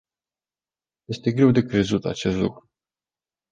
Este 1.13 1.31
greu 1.31 1.51
de 1.51 1.61
crezut 1.61 2.05
acest 2.05 2.35
lucru. 2.37 2.69